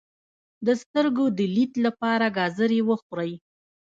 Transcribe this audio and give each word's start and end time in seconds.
د 0.65 0.67
سترګو 0.81 1.25
د 1.37 1.39
لید 1.55 1.73
لپاره 1.85 2.25
ګازرې 2.37 2.79
وخورئ 2.89 3.31